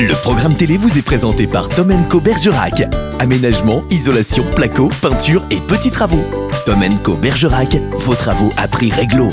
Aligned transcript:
Le 0.00 0.14
programme 0.22 0.54
télé 0.54 0.76
vous 0.76 0.96
est 0.96 1.02
présenté 1.02 1.48
par 1.48 1.68
Tom 1.68 1.92
Co 2.08 2.20
Bergerac. 2.20 2.84
Aménagement, 3.18 3.82
isolation, 3.90 4.44
placo, 4.54 4.90
peinture 5.02 5.44
et 5.50 5.60
petits 5.60 5.90
travaux. 5.90 6.24
Tom 6.64 6.84
Co 7.02 7.16
Bergerac, 7.16 7.76
vos 7.98 8.14
travaux 8.14 8.50
à 8.56 8.68
prix 8.68 8.92
réglo. 8.92 9.28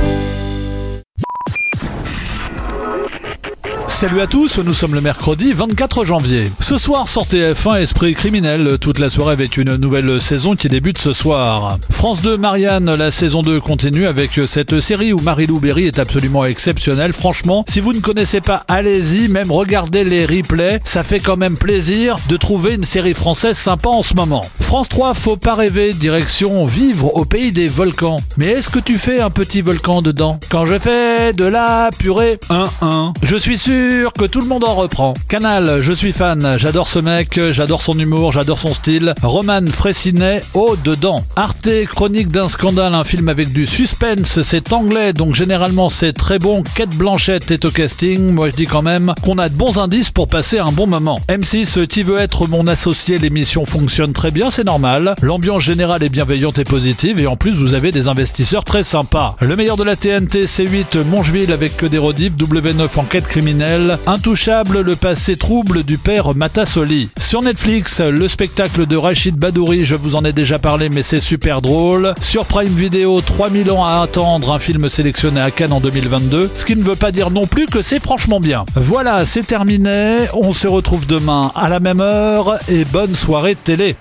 Salut 3.96 4.20
à 4.20 4.28
tous, 4.28 4.58
nous 4.58 4.74
sommes 4.74 4.94
le 4.94 5.00
mercredi 5.00 5.54
24 5.54 6.04
janvier. 6.04 6.52
Ce 6.60 6.78
soir 6.78 7.08
sortez 7.08 7.54
F1 7.54 7.82
Esprit 7.82 8.14
criminel, 8.14 8.78
toute 8.82 9.00
la 9.00 9.10
soirée 9.10 9.32
avec 9.32 9.56
une 9.56 9.78
nouvelle 9.78 10.20
saison 10.20 10.58
qui 10.58 10.68
débute 10.68 10.98
ce 10.98 11.14
soir. 11.14 11.80
France 11.92 12.22
2 12.22 12.36
Marianne, 12.36 12.94
la 12.94 13.10
saison 13.10 13.42
2 13.42 13.62
continue 13.62 14.06
avec 14.06 14.38
cette 14.48 14.82
série 14.82 15.14
où 15.14 15.22
Marie-Lou 15.22 15.62
Berry 15.62 15.86
est 15.86 15.98
absolument 15.98 16.44
exceptionnelle. 16.44 17.14
Franchement, 17.14 17.64
si 17.70 17.80
vous 17.80 17.94
ne 17.94 18.02
connaissez 18.02 18.42
pas, 18.42 18.66
allez-y, 18.68 19.30
même 19.30 19.50
regardez 19.50 20.04
les 20.04 20.26
replays, 20.26 20.82
ça 20.84 21.04
fait 21.04 21.22
quand 21.22 21.38
même 21.38 21.56
plaisir 21.56 22.18
de 22.28 22.36
trouver 22.36 22.74
une 22.74 22.84
série 22.84 23.14
française 23.14 23.58
sympa 23.58 23.88
en 23.88 24.04
ce 24.04 24.14
moment. 24.14 24.44
France 24.60 24.90
3, 24.90 25.14
faut 25.14 25.38
pas 25.38 25.56
rêver, 25.56 25.94
direction 25.94 26.66
vivre 26.66 27.16
au 27.16 27.24
pays 27.24 27.54
des 27.54 27.70
volcans. 27.70 28.20
Mais 28.36 28.48
est-ce 28.48 28.70
que 28.70 28.80
tu 28.80 28.98
fais 28.98 29.22
un 29.22 29.30
petit 29.30 29.62
volcan 29.62 30.02
dedans? 30.02 30.38
Quand 30.50 30.66
je 30.66 30.78
fais 30.80 31.32
de 31.32 31.46
la 31.46 31.92
purée 31.98 32.40
1-1, 32.50 33.14
je 33.24 33.38
suis 33.38 33.58
sûr 33.58 33.85
que 33.86 34.26
tout 34.26 34.42
le 34.42 34.48
monde 34.48 34.64
en 34.64 34.76
reprend. 34.76 35.14
Canal, 35.28 35.82
je 35.82 35.92
suis 35.92 36.14
fan, 36.14 36.56
j'adore 36.58 36.88
ce 36.88 37.00
mec, 37.00 37.40
j'adore 37.52 37.82
son 37.82 37.98
humour, 38.00 38.34
j'adore 38.34 38.60
son 38.60 38.74
style. 38.74 39.14
Roman 39.22 39.66
Fressinet, 39.72 40.42
oh 40.54 40.76
dedans. 40.84 41.24
Arte, 41.36 41.86
chronique 41.90 42.30
d'un 42.30 42.50
scandale, 42.50 42.94
un 42.94 43.04
film 43.04 43.30
avec 43.30 43.52
du 43.52 43.66
suspense, 43.66 44.42
c'est 44.42 44.74
anglais, 44.74 45.14
donc 45.14 45.36
généralement 45.36 45.90
c'est 45.90 46.14
très 46.14 46.40
bon. 46.40 46.64
Kate 46.76 46.96
Blanchette 46.96 47.52
est 47.52 47.66
au 47.66 47.72
casting, 47.72 48.32
moi 48.32 48.50
je 48.50 48.56
dis 48.56 48.66
quand 48.66 48.82
même 48.82 49.14
qu'on 49.22 49.38
a 49.38 49.50
de 49.50 49.56
bons 49.56 49.78
indices 49.78 50.10
pour 50.10 50.28
passer 50.28 50.60
un 50.60 50.72
bon 50.72 50.88
moment. 50.88 51.20
M6, 51.30 51.86
qui 51.88 52.04
veut 52.04 52.20
être 52.20 52.48
mon 52.48 52.68
associé, 52.68 53.20
l'émission 53.20 53.66
fonctionne 53.66 54.14
très 54.14 54.32
bien, 54.32 54.50
c'est 54.50 54.64
normal. 54.64 55.16
L'ambiance 55.22 55.64
générale 55.64 56.04
est 56.04 56.10
bienveillante 56.10 56.60
et 56.60 56.64
positive, 56.64 57.20
et 57.20 57.28
en 57.28 57.36
plus 57.36 57.52
vous 57.52 57.74
avez 57.74 57.92
des 57.92 58.08
investisseurs 58.08 58.64
très 58.64 58.84
sympas. 58.84 59.36
Le 59.42 59.56
meilleur 59.56 59.78
de 59.78 59.84
la 59.84 59.96
TNT, 59.96 60.46
C8, 60.46 61.04
Mongeville 61.04 61.52
avec 61.52 61.78
que 61.78 61.86
des 61.86 61.98
rodifs, 61.98 62.36
W9 62.36 63.00
enquête 63.00 63.28
criminelle. 63.28 63.75
Intouchable, 64.08 64.82
le 64.82 64.96
passé 64.96 65.36
trouble 65.36 65.84
du 65.84 65.98
père 65.98 66.34
Matassoli. 66.34 67.10
Sur 67.20 67.42
Netflix, 67.42 68.00
le 68.00 68.28
spectacle 68.30 68.86
de 68.86 68.96
Rachid 68.96 69.36
Badouri, 69.36 69.84
je 69.84 69.96
vous 69.96 70.16
en 70.16 70.24
ai 70.24 70.32
déjà 70.32 70.60
parlé, 70.60 70.88
mais 70.88 71.04
c'est 71.04 71.20
super 71.20 71.62
drôle. 71.62 72.14
Sur 72.22 72.46
Prime 72.46 72.74
Video, 72.74 73.20
3000 73.20 73.72
ans 73.72 73.84
à 73.84 74.02
attendre, 74.02 74.54
un 74.54 74.60
film 74.60 74.88
sélectionné 74.88 75.42
à 75.42 75.52
Cannes 75.52 75.74
en 75.74 75.82
2022, 75.82 76.52
ce 76.56 76.64
qui 76.64 76.78
ne 76.78 76.84
veut 76.84 76.96
pas 76.96 77.12
dire 77.12 77.32
non 77.32 77.48
plus 77.48 77.66
que 77.66 77.82
c'est 77.82 78.02
franchement 78.02 78.40
bien. 78.40 78.66
Voilà, 78.76 79.26
c'est 79.26 79.46
terminé, 79.46 80.20
on 80.34 80.54
se 80.54 80.68
retrouve 80.68 81.06
demain 81.06 81.52
à 81.54 81.68
la 81.68 81.82
même 81.82 82.00
heure 82.00 82.58
et 82.70 82.86
bonne 82.86 83.16
soirée 83.16 83.56
télé. 83.56 83.98